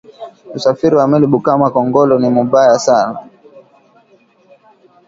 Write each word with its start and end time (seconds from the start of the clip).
Usafiri 0.55 0.95
wa 0.95 1.07
meli 1.09 1.27
bukama 1.31 1.67
kongolo 1.73 2.15
ni 2.19 2.29
mubaya 2.35 2.79
sana 2.87 3.17